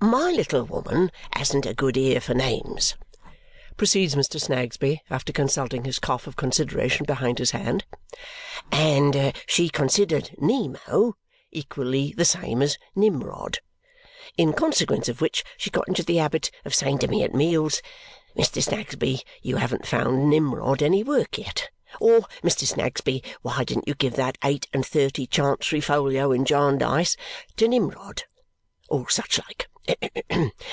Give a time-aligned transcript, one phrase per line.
[0.00, 2.96] My little woman hasn't a good ear for names,"
[3.76, 4.40] proceeds Mr.
[4.40, 7.84] Snagsby after consulting his cough of consideration behind his hand,
[8.72, 11.14] "and she considered Nemo
[11.52, 13.58] equally the same as Nimrod.
[14.36, 17.80] In consequence of which, she got into a habit of saying to me at meals,
[18.36, 18.60] 'Mr.
[18.60, 21.70] Snagsby, you haven't found Nimrod any work yet!'
[22.00, 22.66] or 'Mr.
[22.66, 27.16] Snagsby, why didn't you give that eight and thirty Chancery folio in Jarndyce
[27.56, 28.24] to Nimrod?'
[28.88, 29.68] or such like.